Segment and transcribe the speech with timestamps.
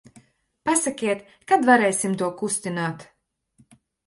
[0.69, 1.21] Pasakiet,
[1.51, 3.07] kad varēsim to kustināt.